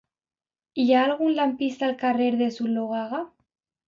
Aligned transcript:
Hi 0.83 0.85
ha 0.93 1.03
algun 1.09 1.35
lampista 1.39 1.85
al 1.87 1.93
carrer 2.05 2.31
de 2.39 2.47
Zuloaga? 2.57 3.21